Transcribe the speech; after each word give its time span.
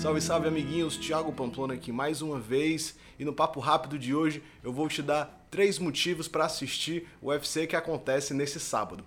Salve, 0.00 0.20
salve 0.20 0.46
amiguinhos, 0.46 0.96
Thiago 0.96 1.32
Pamplona 1.32 1.74
aqui 1.74 1.90
mais 1.90 2.22
uma 2.22 2.38
vez 2.38 2.94
e 3.18 3.24
no 3.24 3.32
papo 3.32 3.58
rápido 3.58 3.98
de 3.98 4.14
hoje 4.14 4.40
eu 4.62 4.72
vou 4.72 4.86
te 4.86 5.02
dar 5.02 5.44
três 5.50 5.76
motivos 5.76 6.28
para 6.28 6.44
assistir 6.44 7.08
o 7.20 7.30
UFC 7.30 7.66
que 7.66 7.74
acontece 7.74 8.32
nesse 8.32 8.60
sábado. 8.60 9.04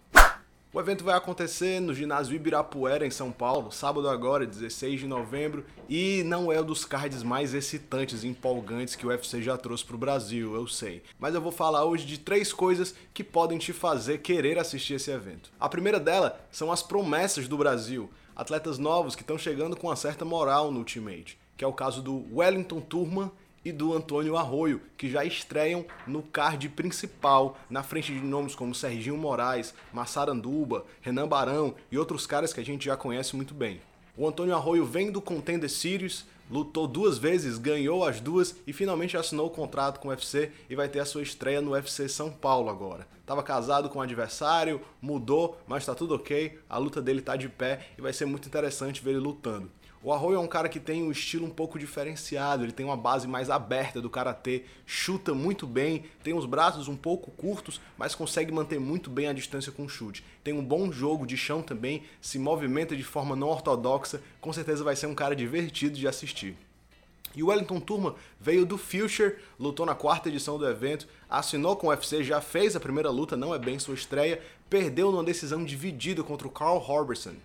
O 0.73 0.79
evento 0.79 1.03
vai 1.03 1.15
acontecer 1.15 1.79
no 1.79 1.93
ginásio 1.93 2.35
Ibirapuera, 2.35 3.05
em 3.05 3.11
São 3.11 3.31
Paulo, 3.31 3.71
sábado 3.71 4.09
agora, 4.09 4.45
16 4.45 5.01
de 5.01 5.07
novembro, 5.07 5.65
e 5.89 6.23
não 6.25 6.51
é 6.51 6.61
um 6.61 6.65
dos 6.65 6.83
cards 6.83 7.23
mais 7.23 7.53
excitantes 7.53 8.23
e 8.23 8.27
empolgantes 8.27 8.95
que 8.95 9.05
o 9.05 9.09
UFC 9.09 9.41
já 9.41 9.57
trouxe 9.57 9.83
para 9.85 9.95
o 9.95 9.99
Brasil, 9.99 10.55
eu 10.55 10.67
sei. 10.67 11.03
Mas 11.19 11.35
eu 11.35 11.41
vou 11.41 11.51
falar 11.51 11.83
hoje 11.83 12.05
de 12.05 12.17
três 12.17 12.53
coisas 12.53 12.95
que 13.13 13.23
podem 13.23 13.57
te 13.57 13.73
fazer 13.73 14.19
querer 14.19 14.57
assistir 14.57 14.93
esse 14.93 15.11
evento. 15.11 15.51
A 15.59 15.67
primeira 15.67 15.99
dela 15.99 16.39
são 16.51 16.71
as 16.71 16.81
promessas 16.81 17.49
do 17.49 17.57
Brasil, 17.57 18.09
atletas 18.35 18.77
novos 18.77 19.15
que 19.15 19.21
estão 19.21 19.37
chegando 19.37 19.75
com 19.75 19.87
uma 19.87 19.95
certa 19.95 20.25
moral 20.25 20.71
no 20.71 20.79
Ultimate, 20.79 21.37
que 21.57 21.63
é 21.63 21.67
o 21.67 21.73
caso 21.73 22.01
do 22.01 22.25
Wellington 22.35 22.81
Turman 22.81 23.31
e 23.63 23.71
do 23.71 23.93
Antônio 23.93 24.37
Arroio, 24.37 24.81
que 24.97 25.09
já 25.09 25.23
estreiam 25.23 25.85
no 26.07 26.23
card 26.23 26.67
principal, 26.69 27.57
na 27.69 27.83
frente 27.83 28.11
de 28.11 28.19
nomes 28.19 28.55
como 28.55 28.73
Serginho 28.73 29.17
Moraes, 29.17 29.73
Massaranduba, 29.93 30.85
Renan 31.01 31.27
Barão 31.27 31.75
e 31.91 31.97
outros 31.97 32.25
caras 32.25 32.51
que 32.53 32.59
a 32.59 32.65
gente 32.65 32.85
já 32.85 32.97
conhece 32.97 33.35
muito 33.35 33.53
bem. 33.53 33.79
O 34.21 34.27
Antônio 34.27 34.55
Arroio 34.55 34.85
vem 34.85 35.11
do 35.11 35.19
Contender 35.19 35.67
Series, 35.67 36.27
lutou 36.47 36.85
duas 36.85 37.17
vezes, 37.17 37.57
ganhou 37.57 38.05
as 38.05 38.21
duas 38.21 38.55
e 38.67 38.71
finalmente 38.71 39.17
assinou 39.17 39.47
o 39.47 39.49
contrato 39.49 39.99
com 39.99 40.09
o 40.09 40.11
UFC 40.11 40.51
e 40.69 40.75
vai 40.75 40.87
ter 40.87 40.99
a 40.99 41.05
sua 41.05 41.23
estreia 41.23 41.59
no 41.59 41.71
UFC 41.71 42.07
São 42.07 42.29
Paulo 42.29 42.69
agora. 42.69 43.07
Tava 43.25 43.41
casado 43.41 43.89
com 43.89 43.97
o 43.97 44.01
adversário, 44.03 44.79
mudou, 45.01 45.57
mas 45.67 45.87
tá 45.87 45.95
tudo 45.95 46.13
ok, 46.13 46.59
a 46.69 46.77
luta 46.77 47.01
dele 47.01 47.19
tá 47.19 47.35
de 47.35 47.49
pé 47.49 47.87
e 47.97 48.01
vai 48.01 48.13
ser 48.13 48.27
muito 48.27 48.47
interessante 48.47 49.03
ver 49.03 49.09
ele 49.09 49.19
lutando. 49.21 49.71
O 50.03 50.11
Arroyo 50.11 50.37
é 50.37 50.39
um 50.39 50.47
cara 50.47 50.67
que 50.67 50.79
tem 50.79 51.03
um 51.03 51.11
estilo 51.11 51.45
um 51.45 51.51
pouco 51.51 51.77
diferenciado, 51.77 52.63
ele 52.63 52.71
tem 52.71 52.83
uma 52.83 52.97
base 52.97 53.27
mais 53.27 53.51
aberta 53.51 54.01
do 54.01 54.09
karatê, 54.09 54.63
chuta 54.83 55.31
muito 55.31 55.67
bem, 55.67 56.05
tem 56.23 56.33
os 56.33 56.47
braços 56.47 56.87
um 56.87 56.95
pouco 56.95 57.29
curtos, 57.29 57.79
mas 57.95 58.15
consegue 58.15 58.51
manter 58.51 58.79
muito 58.79 59.11
bem 59.11 59.27
a 59.27 59.33
distância 59.33 59.71
com 59.71 59.85
o 59.85 59.89
chute. 59.89 60.25
Tem 60.43 60.55
um 60.55 60.65
bom 60.65 60.91
jogo 60.91 61.27
de 61.27 61.37
chão 61.37 61.61
também, 61.61 62.01
se 62.19 62.39
movimenta 62.39 62.95
de 62.95 63.03
forma 63.03 63.35
não 63.35 63.49
ortodoxa, 63.49 64.23
com 64.39 64.51
certeza 64.51 64.83
vai 64.83 64.95
ser 64.95 65.05
um 65.05 65.13
cara 65.13 65.35
divertido 65.35 65.95
de 65.95 66.07
assistir. 66.07 66.57
E 67.35 67.43
o 67.43 67.47
Wellington 67.47 67.79
Turma 67.79 68.15
veio 68.39 68.65
do 68.65 68.79
Future, 68.79 69.35
lutou 69.59 69.85
na 69.85 69.93
quarta 69.93 70.29
edição 70.29 70.57
do 70.57 70.67
evento, 70.67 71.07
assinou 71.29 71.75
com 71.75 71.85
o 71.85 71.89
UFC, 71.91 72.23
já 72.23 72.41
fez 72.41 72.75
a 72.75 72.79
primeira 72.79 73.11
luta, 73.11 73.37
não 73.37 73.53
é 73.53 73.59
bem 73.59 73.77
sua 73.77 73.93
estreia, 73.93 74.41
perdeu 74.67 75.11
numa 75.11 75.23
decisão 75.23 75.63
dividida 75.63 76.23
contra 76.23 76.47
o 76.47 76.51
Carl 76.51 76.79
Robertson 76.79 77.35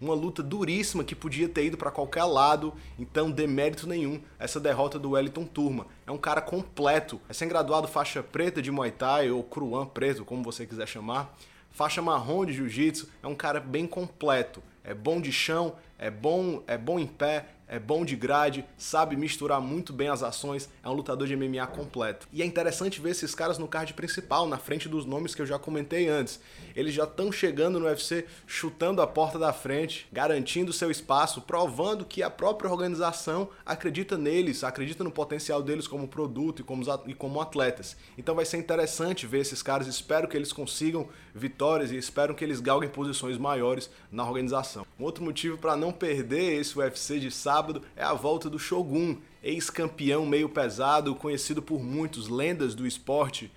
uma 0.00 0.14
luta 0.14 0.42
duríssima 0.42 1.04
que 1.04 1.14
podia 1.14 1.48
ter 1.48 1.64
ido 1.66 1.76
para 1.76 1.90
qualquer 1.90 2.24
lado, 2.24 2.72
então 2.98 3.30
demérito 3.30 3.86
nenhum 3.86 4.20
essa 4.38 4.60
derrota 4.60 4.98
do 4.98 5.10
Wellington 5.10 5.44
Turma. 5.44 5.86
É 6.06 6.10
um 6.10 6.18
cara 6.18 6.40
completo, 6.40 7.20
é 7.28 7.32
sem 7.32 7.48
graduado 7.48 7.88
faixa 7.88 8.22
preta 8.22 8.62
de 8.62 8.70
Muay 8.70 8.92
Thai 8.92 9.30
ou 9.30 9.42
Cruan 9.42 9.86
preto, 9.86 10.24
como 10.24 10.42
você 10.42 10.66
quiser 10.66 10.86
chamar. 10.86 11.36
Faixa 11.70 12.00
marrom 12.02 12.44
de 12.44 12.52
jiu-jitsu, 12.52 13.08
é 13.22 13.26
um 13.26 13.34
cara 13.34 13.60
bem 13.60 13.86
completo. 13.86 14.62
É 14.82 14.94
bom 14.94 15.20
de 15.20 15.30
chão, 15.30 15.76
é 15.98 16.10
bom, 16.10 16.62
é 16.66 16.78
bom 16.78 16.98
em 16.98 17.06
pé, 17.06 17.46
é 17.68 17.78
bom 17.78 18.04
de 18.04 18.16
grade, 18.16 18.64
sabe 18.78 19.14
misturar 19.14 19.60
muito 19.60 19.92
bem 19.92 20.08
as 20.08 20.22
ações, 20.22 20.68
é 20.82 20.88
um 20.88 20.94
lutador 20.94 21.28
de 21.28 21.36
MMA 21.36 21.66
completo. 21.66 22.26
E 22.32 22.42
é 22.42 22.44
interessante 22.46 23.00
ver 23.00 23.10
esses 23.10 23.34
caras 23.34 23.58
no 23.58 23.68
card 23.68 23.92
principal, 23.92 24.48
na 24.48 24.56
frente 24.56 24.88
dos 24.88 25.04
nomes 25.04 25.34
que 25.34 25.42
eu 25.42 25.46
já 25.46 25.58
comentei 25.58 26.08
antes. 26.08 26.40
Eles 26.74 26.94
já 26.94 27.04
estão 27.04 27.30
chegando 27.30 27.78
no 27.78 27.86
UFC 27.86 28.24
chutando 28.46 29.02
a 29.02 29.06
porta 29.06 29.38
da 29.38 29.52
frente, 29.52 30.08
garantindo 30.10 30.72
seu 30.72 30.90
espaço, 30.90 31.42
provando 31.42 32.06
que 32.06 32.22
a 32.22 32.30
própria 32.30 32.70
organização 32.70 33.50
acredita 33.66 34.16
neles, 34.16 34.64
acredita 34.64 35.04
no 35.04 35.10
potencial 35.10 35.62
deles 35.62 35.86
como 35.86 36.08
produto 36.08 36.60
e 37.06 37.14
como, 37.14 37.40
atletas. 37.40 37.96
Então 38.16 38.34
vai 38.34 38.46
ser 38.46 38.56
interessante 38.56 39.26
ver 39.26 39.40
esses 39.40 39.62
caras, 39.62 39.86
espero 39.86 40.26
que 40.26 40.36
eles 40.36 40.52
consigam 40.52 41.08
vitórias 41.34 41.90
e 41.92 41.96
espero 41.96 42.34
que 42.34 42.44
eles 42.44 42.60
galguem 42.60 42.88
posições 42.88 43.36
maiores 43.36 43.90
na 44.10 44.24
organização. 44.24 44.86
Um 44.98 45.04
outro 45.04 45.22
motivo 45.22 45.58
para 45.58 45.76
não 45.76 45.92
perder 45.92 46.58
esse 46.60 46.76
UFC 46.78 47.20
de 47.20 47.30
sábado 47.30 47.57
sábado 47.58 47.82
é 47.96 48.04
a 48.04 48.14
volta 48.14 48.48
do 48.48 48.56
Shogun, 48.56 49.16
ex-campeão 49.42 50.24
meio 50.24 50.48
pesado, 50.48 51.12
conhecido 51.16 51.60
por 51.60 51.82
muitos, 51.82 52.28
lendas 52.28 52.72
do 52.72 52.86
esporte. 52.86 53.50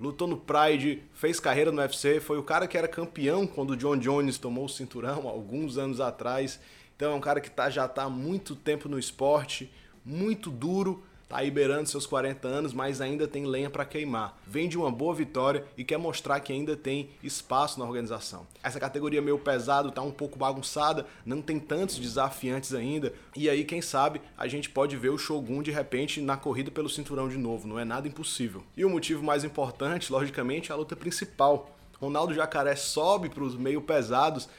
Lutou 0.00 0.26
no 0.26 0.36
Pride, 0.36 1.04
fez 1.14 1.38
carreira 1.38 1.70
no 1.70 1.80
UFC, 1.80 2.18
foi 2.18 2.36
o 2.36 2.42
cara 2.42 2.66
que 2.66 2.76
era 2.76 2.88
campeão 2.88 3.46
quando 3.46 3.70
o 3.70 3.76
John 3.76 3.96
Jones 3.96 4.38
tomou 4.38 4.64
o 4.64 4.68
cinturão 4.68 5.28
alguns 5.30 5.78
anos 5.78 6.00
atrás. 6.00 6.58
Então 6.96 7.12
é 7.12 7.14
um 7.14 7.20
cara 7.20 7.40
que 7.40 7.48
tá, 7.48 7.70
já 7.70 7.84
está 7.84 8.02
há 8.02 8.10
muito 8.10 8.56
tempo 8.56 8.88
no 8.88 8.98
esporte, 8.98 9.72
muito 10.04 10.50
duro, 10.50 11.04
Tá 11.32 11.38
aí 11.38 11.50
beirando 11.50 11.88
seus 11.88 12.04
40 12.04 12.46
anos, 12.46 12.74
mas 12.74 13.00
ainda 13.00 13.26
tem 13.26 13.46
lenha 13.46 13.70
para 13.70 13.86
queimar. 13.86 14.38
Vem 14.46 14.68
de 14.68 14.76
uma 14.76 14.90
boa 14.90 15.14
vitória 15.14 15.64
e 15.78 15.82
quer 15.82 15.96
mostrar 15.96 16.38
que 16.40 16.52
ainda 16.52 16.76
tem 16.76 17.08
espaço 17.22 17.78
na 17.78 17.86
organização. 17.86 18.46
Essa 18.62 18.78
categoria 18.78 19.22
meio 19.22 19.38
pesado 19.38 19.90
tá 19.90 20.02
um 20.02 20.10
pouco 20.10 20.38
bagunçada, 20.38 21.06
não 21.24 21.40
tem 21.40 21.58
tantos 21.58 21.98
desafiantes 21.98 22.74
ainda. 22.74 23.14
E 23.34 23.48
aí, 23.48 23.64
quem 23.64 23.80
sabe, 23.80 24.20
a 24.36 24.46
gente 24.46 24.68
pode 24.68 24.94
ver 24.98 25.08
o 25.08 25.16
Shogun 25.16 25.62
de 25.62 25.70
repente 25.70 26.20
na 26.20 26.36
corrida 26.36 26.70
pelo 26.70 26.90
cinturão 26.90 27.30
de 27.30 27.38
novo, 27.38 27.66
não 27.66 27.78
é 27.78 27.84
nada 27.86 28.06
impossível. 28.06 28.62
E 28.76 28.84
o 28.84 28.90
motivo 28.90 29.24
mais 29.24 29.42
importante, 29.42 30.12
logicamente, 30.12 30.70
é 30.70 30.74
a 30.74 30.76
luta 30.76 30.94
principal. 30.94 31.74
Ronaldo 31.98 32.34
Jacaré 32.34 32.76
sobe 32.76 33.30
para 33.30 33.42
os 33.42 33.56
meio 33.56 33.80
pesados, 33.80 34.50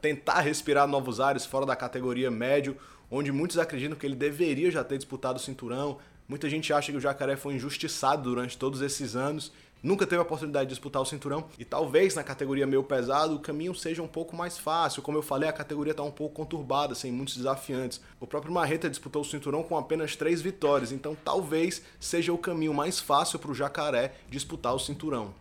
tentar 0.00 0.40
respirar 0.40 0.86
novos 0.86 1.20
ares 1.20 1.44
fora 1.44 1.66
da 1.66 1.76
categoria 1.76 2.30
médio 2.30 2.76
onde 3.10 3.32
muitos 3.32 3.58
acreditam 3.58 3.96
que 3.96 4.06
ele 4.06 4.14
deveria 4.14 4.70
já 4.70 4.84
ter 4.84 4.96
disputado 4.96 5.38
o 5.38 5.42
cinturão. 5.42 5.98
Muita 6.28 6.48
gente 6.48 6.72
acha 6.72 6.92
que 6.92 6.98
o 6.98 7.00
Jacaré 7.00 7.36
foi 7.36 7.54
injustiçado 7.54 8.22
durante 8.22 8.58
todos 8.58 8.82
esses 8.82 9.16
anos, 9.16 9.50
nunca 9.82 10.06
teve 10.06 10.18
a 10.18 10.22
oportunidade 10.22 10.66
de 10.66 10.74
disputar 10.74 11.00
o 11.00 11.06
cinturão 11.06 11.46
e 11.58 11.64
talvez 11.64 12.14
na 12.14 12.22
categoria 12.22 12.66
meio 12.66 12.82
pesado 12.82 13.36
o 13.36 13.38
caminho 13.38 13.74
seja 13.74 14.02
um 14.02 14.08
pouco 14.08 14.36
mais 14.36 14.58
fácil. 14.58 15.00
Como 15.00 15.16
eu 15.16 15.22
falei, 15.22 15.48
a 15.48 15.52
categoria 15.52 15.92
está 15.92 16.02
um 16.02 16.10
pouco 16.10 16.34
conturbada, 16.34 16.94
sem 16.94 17.10
muitos 17.10 17.36
desafiantes. 17.36 18.00
O 18.20 18.26
próprio 18.26 18.52
Marreta 18.52 18.90
disputou 18.90 19.22
o 19.22 19.24
cinturão 19.24 19.62
com 19.62 19.78
apenas 19.78 20.16
três 20.16 20.42
vitórias, 20.42 20.92
então 20.92 21.16
talvez 21.24 21.82
seja 21.98 22.32
o 22.32 22.38
caminho 22.38 22.74
mais 22.74 23.00
fácil 23.00 23.38
para 23.38 23.50
o 23.50 23.54
Jacaré 23.54 24.12
disputar 24.28 24.74
o 24.74 24.78
cinturão 24.78 25.32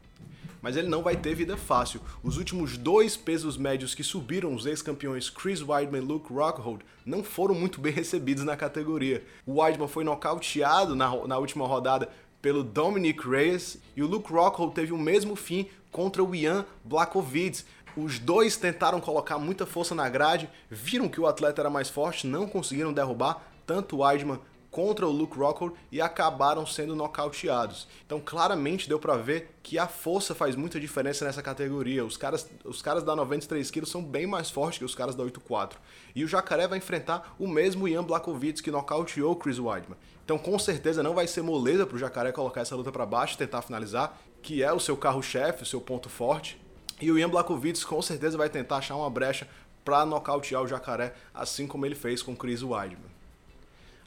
mas 0.61 0.75
ele 0.75 0.87
não 0.87 1.03
vai 1.03 1.15
ter 1.15 1.35
vida 1.35 1.57
fácil. 1.57 2.01
Os 2.23 2.37
últimos 2.37 2.77
dois 2.77 3.17
pesos 3.17 3.57
médios 3.57 3.93
que 3.93 4.03
subiram, 4.03 4.53
os 4.53 4.65
ex-campeões 4.65 5.29
Chris 5.29 5.61
Weidman 5.61 6.01
e 6.01 6.05
Luke 6.05 6.31
Rockhold, 6.31 6.83
não 7.05 7.23
foram 7.23 7.55
muito 7.55 7.79
bem 7.79 7.91
recebidos 7.93 8.43
na 8.43 8.57
categoria. 8.57 9.23
O 9.45 9.61
Weidman 9.61 9.87
foi 9.87 10.03
nocauteado 10.03 10.95
na, 10.95 11.09
na 11.27 11.37
última 11.37 11.67
rodada 11.67 12.09
pelo 12.41 12.63
Dominic 12.63 13.27
Reyes 13.27 13.77
e 13.95 14.03
o 14.03 14.07
Luke 14.07 14.31
Rockhold 14.31 14.73
teve 14.73 14.93
o 14.93 14.97
mesmo 14.97 15.35
fim 15.35 15.67
contra 15.91 16.23
o 16.23 16.35
Ian 16.35 16.65
Blakovic. 16.83 17.63
Os 17.95 18.19
dois 18.19 18.55
tentaram 18.57 19.01
colocar 19.01 19.39
muita 19.39 19.65
força 19.65 19.95
na 19.95 20.07
grade, 20.07 20.49
viram 20.69 21.09
que 21.09 21.19
o 21.19 21.25
atleta 21.25 21.61
era 21.61 21.69
mais 21.69 21.89
forte, 21.89 22.27
não 22.27 22.47
conseguiram 22.47 22.93
derrubar 22.93 23.41
tanto 23.65 23.97
o 23.97 23.99
Weidman 23.99 24.39
contra 24.77 25.07
o 25.07 25.11
Luke 25.11 25.35
Rockhold 25.35 25.75
e 25.91 25.99
acabaram 25.99 26.63
sendo 26.63 26.95
nocauteados. 26.95 27.87
Então 28.05 28.21
claramente 28.23 28.87
deu 28.87 28.99
para 28.99 29.17
ver 29.17 29.57
que 29.63 29.79
a 29.79 29.87
força 29.87 30.35
faz 30.35 30.55
muita 30.55 30.79
diferença 30.79 31.25
nessa 31.25 31.41
categoria. 31.41 32.05
Os 32.05 32.15
caras, 32.15 32.47
os 32.63 32.79
caras 32.79 33.03
da 33.03 33.15
93 33.15 33.71
quilos 33.71 33.89
são 33.89 34.03
bem 34.03 34.27
mais 34.27 34.51
fortes 34.51 34.77
que 34.77 34.85
os 34.85 34.93
caras 34.93 35.15
da 35.15 35.23
84. 35.23 35.79
E 36.15 36.23
o 36.23 36.27
Jacaré 36.27 36.67
vai 36.67 36.77
enfrentar 36.77 37.35
o 37.39 37.47
mesmo 37.47 37.87
Ian 37.87 38.03
Blakovic 38.03 38.61
que 38.61 38.69
nocauteou 38.69 39.35
Chris 39.35 39.57
Weidman. 39.57 39.97
Então 40.23 40.37
com 40.37 40.59
certeza 40.59 41.01
não 41.01 41.15
vai 41.15 41.25
ser 41.25 41.41
moleza 41.41 41.87
pro 41.87 41.97
Jacaré 41.97 42.31
colocar 42.31 42.61
essa 42.61 42.75
luta 42.75 42.91
para 42.91 43.03
baixo 43.03 43.33
e 43.33 43.37
tentar 43.39 43.63
finalizar, 43.63 44.15
que 44.43 44.61
é 44.61 44.71
o 44.71 44.79
seu 44.79 44.95
carro-chefe, 44.95 45.63
o 45.63 45.65
seu 45.65 45.81
ponto 45.81 46.07
forte. 46.07 46.61
E 47.01 47.11
o 47.11 47.17
Ian 47.17 47.29
Blakovic 47.29 47.83
com 47.83 47.99
certeza 48.03 48.37
vai 48.37 48.47
tentar 48.47 48.77
achar 48.77 48.95
uma 48.95 49.09
brecha 49.09 49.47
para 49.83 50.05
nocautear 50.05 50.61
o 50.61 50.67
Jacaré, 50.67 51.15
assim 51.33 51.65
como 51.65 51.83
ele 51.83 51.95
fez 51.95 52.21
com 52.21 52.35
Chris 52.35 52.61
Weidman. 52.61 53.16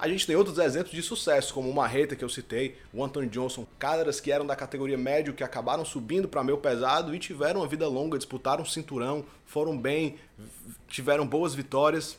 A 0.00 0.08
gente 0.08 0.26
tem 0.26 0.34
outros 0.34 0.56
exemplos 0.56 0.94
de 0.94 1.02
sucesso, 1.02 1.52
como 1.52 1.68
o 1.68 1.74
Marreta 1.74 2.16
que 2.16 2.24
eu 2.24 2.28
citei, 2.30 2.78
o 2.90 3.04
Anthony 3.04 3.28
Johnson, 3.28 3.66
caras 3.78 4.18
que 4.18 4.32
eram 4.32 4.46
da 4.46 4.56
categoria 4.56 4.96
médio 4.96 5.34
que 5.34 5.44
acabaram 5.44 5.84
subindo 5.84 6.26
para 6.26 6.42
meio 6.42 6.56
pesado 6.56 7.14
e 7.14 7.18
tiveram 7.18 7.60
uma 7.60 7.66
vida 7.66 7.86
longa, 7.86 8.16
disputaram 8.16 8.64
cinturão, 8.64 9.26
foram 9.44 9.76
bem, 9.76 10.16
tiveram 10.88 11.26
boas 11.26 11.54
vitórias. 11.54 12.16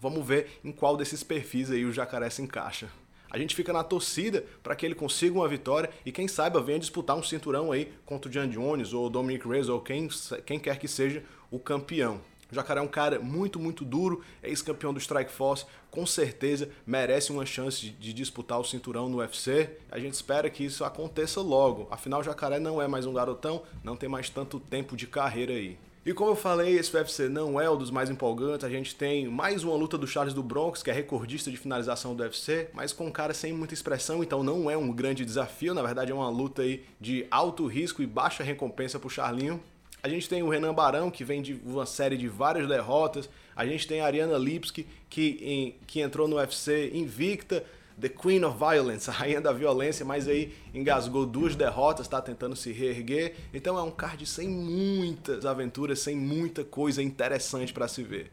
Vamos 0.00 0.24
ver 0.24 0.60
em 0.62 0.70
qual 0.70 0.96
desses 0.96 1.24
perfis 1.24 1.68
aí 1.68 1.84
o 1.84 1.92
Jacaré 1.92 2.30
se 2.30 2.42
encaixa. 2.42 2.88
A 3.28 3.38
gente 3.40 3.56
fica 3.56 3.72
na 3.72 3.82
torcida 3.82 4.44
para 4.62 4.76
que 4.76 4.86
ele 4.86 4.94
consiga 4.94 5.34
uma 5.34 5.48
vitória 5.48 5.90
e 6.06 6.12
quem 6.12 6.28
saiba 6.28 6.62
venha 6.62 6.78
disputar 6.78 7.16
um 7.16 7.24
cinturão 7.24 7.72
aí 7.72 7.92
contra 8.06 8.28
o 8.28 8.32
John 8.32 8.46
Jones 8.46 8.92
ou 8.92 9.06
o 9.06 9.10
Dominic 9.10 9.48
Reyes 9.48 9.68
ou 9.68 9.80
quem, 9.80 10.08
quem 10.46 10.60
quer 10.60 10.78
que 10.78 10.86
seja 10.86 11.24
o 11.50 11.58
campeão. 11.58 12.20
O 12.54 12.56
Jacaré 12.56 12.78
é 12.78 12.82
um 12.82 12.88
cara 12.88 13.18
muito, 13.18 13.58
muito 13.58 13.84
duro, 13.84 14.22
é 14.40 14.48
ex-campeão 14.48 14.94
do 14.94 15.00
Strike 15.00 15.32
Force, 15.32 15.66
com 15.90 16.06
certeza 16.06 16.68
merece 16.86 17.32
uma 17.32 17.44
chance 17.44 17.90
de, 17.90 18.12
disputar 18.12 18.60
o 18.60 18.64
cinturão 18.64 19.08
no 19.08 19.18
UFC. 19.18 19.70
A 19.90 19.98
gente 19.98 20.14
espera 20.14 20.48
que 20.48 20.64
isso 20.64 20.84
aconteça 20.84 21.40
logo. 21.40 21.88
Afinal, 21.90 22.20
o 22.20 22.22
Jacaré 22.22 22.60
não 22.60 22.80
é 22.80 22.86
mais 22.86 23.06
um 23.06 23.12
garotão, 23.12 23.62
não 23.82 23.96
tem 23.96 24.08
mais 24.08 24.30
tanto 24.30 24.60
tempo 24.60 24.96
de 24.96 25.08
carreira 25.08 25.52
aí. 25.52 25.76
E 26.06 26.12
como 26.12 26.30
eu 26.30 26.36
falei, 26.36 26.78
esse 26.78 26.94
UFC 26.94 27.28
não 27.28 27.60
é 27.60 27.68
o 27.68 27.76
dos 27.76 27.90
mais 27.90 28.10
empolgantes. 28.10 28.64
A 28.64 28.68
gente 28.68 28.94
tem 28.94 29.26
mais 29.26 29.64
uma 29.64 29.74
luta 29.74 29.96
do 29.96 30.06
Charles 30.06 30.34
do 30.34 30.42
Bronx, 30.42 30.82
que 30.82 30.90
é 30.90 30.92
recordista 30.92 31.50
de 31.50 31.56
finalização 31.56 32.14
do 32.14 32.22
UFC, 32.22 32.68
mas 32.72 32.92
com 32.92 33.06
um 33.06 33.10
cara 33.10 33.34
sem 33.34 33.52
muita 33.52 33.72
expressão, 33.72 34.22
então 34.22 34.44
não 34.44 34.70
é 34.70 34.76
um 34.76 34.92
grande 34.92 35.24
desafio. 35.24 35.74
Na 35.74 35.82
verdade, 35.82 36.12
é 36.12 36.14
uma 36.14 36.28
luta 36.28 36.62
aí 36.62 36.84
de 37.00 37.26
alto 37.30 37.66
risco 37.66 38.02
e 38.02 38.06
baixa 38.06 38.44
recompensa 38.44 39.00
pro 39.00 39.08
Charlinho. 39.08 39.60
A 40.04 40.08
gente 40.10 40.28
tem 40.28 40.42
o 40.42 40.50
Renan 40.50 40.74
Barão, 40.74 41.10
que 41.10 41.24
vem 41.24 41.40
de 41.40 41.58
uma 41.64 41.86
série 41.86 42.18
de 42.18 42.28
várias 42.28 42.68
derrotas. 42.68 43.26
A 43.56 43.64
gente 43.64 43.88
tem 43.88 44.02
a 44.02 44.04
Ariana 44.04 44.36
Lipski, 44.36 44.86
que, 45.08 45.38
em, 45.40 45.76
que 45.86 46.02
entrou 46.02 46.28
no 46.28 46.36
UFC 46.36 46.90
invicta. 46.92 47.64
The 47.98 48.10
Queen 48.10 48.44
of 48.44 48.58
Violence, 48.58 49.08
a 49.08 49.12
rainha 49.14 49.40
da 49.40 49.50
violência, 49.50 50.04
mas 50.04 50.28
aí 50.28 50.52
engasgou 50.74 51.24
duas 51.24 51.56
derrotas, 51.56 52.04
está 52.04 52.20
tentando 52.20 52.54
se 52.54 52.70
reerguer. 52.70 53.34
Então 53.54 53.78
é 53.78 53.82
um 53.82 53.90
card 53.90 54.26
sem 54.26 54.46
muitas 54.46 55.46
aventuras, 55.46 56.00
sem 56.00 56.14
muita 56.14 56.62
coisa 56.62 57.02
interessante 57.02 57.72
para 57.72 57.88
se 57.88 58.02
ver. 58.02 58.30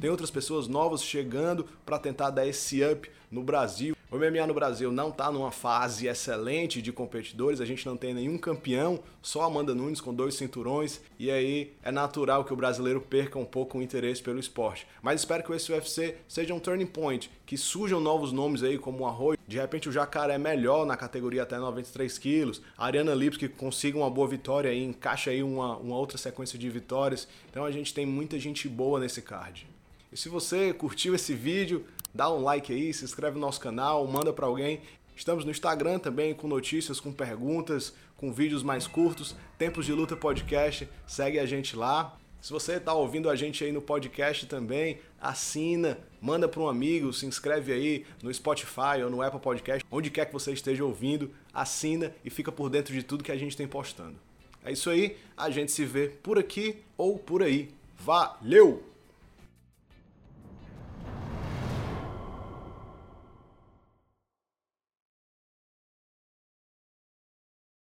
Tem 0.00 0.10
outras 0.10 0.30
pessoas 0.30 0.68
novas 0.68 1.02
chegando 1.02 1.66
para 1.84 1.98
tentar 1.98 2.30
dar 2.30 2.46
esse 2.46 2.80
up 2.84 3.10
no 3.28 3.42
Brasil. 3.42 3.97
O 4.10 4.16
MMA 4.16 4.46
no 4.46 4.54
Brasil 4.54 4.90
não 4.90 5.10
está 5.10 5.30
numa 5.30 5.50
fase 5.50 6.06
excelente 6.06 6.80
de 6.80 6.90
competidores, 6.90 7.60
a 7.60 7.66
gente 7.66 7.84
não 7.84 7.94
tem 7.94 8.14
nenhum 8.14 8.38
campeão, 8.38 9.00
só 9.20 9.42
Amanda 9.42 9.74
Nunes 9.74 10.00
com 10.00 10.14
dois 10.14 10.34
cinturões, 10.34 11.02
e 11.18 11.30
aí 11.30 11.74
é 11.82 11.92
natural 11.92 12.42
que 12.42 12.52
o 12.54 12.56
brasileiro 12.56 13.02
perca 13.02 13.38
um 13.38 13.44
pouco 13.44 13.76
o 13.76 13.82
interesse 13.82 14.22
pelo 14.22 14.38
esporte. 14.38 14.86
Mas 15.02 15.20
espero 15.20 15.44
que 15.44 15.52
esse 15.52 15.70
UFC 15.70 16.16
seja 16.26 16.54
um 16.54 16.58
turning 16.58 16.86
point, 16.86 17.30
que 17.44 17.58
surjam 17.58 18.00
novos 18.00 18.32
nomes 18.32 18.62
aí 18.62 18.78
como 18.78 19.04
o 19.04 19.06
Arroio, 19.06 19.38
de 19.46 19.58
repente 19.58 19.90
o 19.90 19.92
Jacaré 19.92 20.36
é 20.36 20.38
melhor 20.38 20.86
na 20.86 20.96
categoria 20.96 21.42
até 21.42 21.58
93 21.58 22.16
quilos, 22.16 22.62
a 22.78 22.86
Ariana 22.86 23.12
Lipski 23.12 23.46
consiga 23.46 23.98
uma 23.98 24.08
boa 24.08 24.26
vitória 24.26 24.72
e 24.72 24.82
encaixa 24.82 25.32
aí 25.32 25.42
uma, 25.42 25.76
uma 25.76 25.98
outra 25.98 26.16
sequência 26.16 26.58
de 26.58 26.70
vitórias. 26.70 27.28
Então 27.50 27.62
a 27.62 27.70
gente 27.70 27.92
tem 27.92 28.06
muita 28.06 28.38
gente 28.38 28.70
boa 28.70 28.98
nesse 28.98 29.20
card. 29.20 29.66
E 30.10 30.16
se 30.16 30.30
você 30.30 30.72
curtiu 30.72 31.14
esse 31.14 31.34
vídeo, 31.34 31.84
dá 32.14 32.32
um 32.32 32.42
like 32.42 32.72
aí, 32.72 32.92
se 32.92 33.04
inscreve 33.04 33.34
no 33.34 33.40
nosso 33.40 33.60
canal, 33.60 34.06
manda 34.06 34.32
para 34.32 34.46
alguém. 34.46 34.80
Estamos 35.16 35.44
no 35.44 35.50
Instagram 35.50 35.98
também 35.98 36.32
com 36.32 36.46
notícias, 36.46 37.00
com 37.00 37.12
perguntas, 37.12 37.92
com 38.16 38.32
vídeos 38.32 38.62
mais 38.62 38.86
curtos. 38.86 39.34
Tempos 39.58 39.84
de 39.84 39.92
Luta 39.92 40.16
Podcast, 40.16 40.88
segue 41.06 41.38
a 41.38 41.46
gente 41.46 41.76
lá. 41.76 42.16
Se 42.40 42.52
você 42.52 42.74
está 42.74 42.94
ouvindo 42.94 43.28
a 43.28 43.34
gente 43.34 43.64
aí 43.64 43.72
no 43.72 43.82
podcast 43.82 44.46
também, 44.46 45.00
assina, 45.20 45.98
manda 46.20 46.48
para 46.48 46.60
um 46.60 46.68
amigo, 46.68 47.12
se 47.12 47.26
inscreve 47.26 47.72
aí 47.72 48.06
no 48.22 48.32
Spotify 48.32 49.02
ou 49.02 49.10
no 49.10 49.20
Apple 49.20 49.40
Podcast, 49.40 49.84
onde 49.90 50.08
quer 50.08 50.26
que 50.26 50.32
você 50.32 50.52
esteja 50.52 50.84
ouvindo, 50.84 51.32
assina 51.52 52.14
e 52.24 52.30
fica 52.30 52.52
por 52.52 52.70
dentro 52.70 52.94
de 52.94 53.02
tudo 53.02 53.24
que 53.24 53.32
a 53.32 53.36
gente 53.36 53.56
tem 53.56 53.66
postando. 53.66 54.16
É 54.64 54.70
isso 54.70 54.88
aí, 54.88 55.16
a 55.36 55.50
gente 55.50 55.72
se 55.72 55.84
vê 55.84 56.08
por 56.08 56.38
aqui 56.38 56.76
ou 56.96 57.18
por 57.18 57.42
aí. 57.42 57.70
Valeu! 57.98 58.84